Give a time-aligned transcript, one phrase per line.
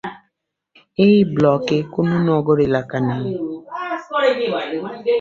[0.97, 3.25] এই ব্লকে কোনো নগর এলাকা নেই।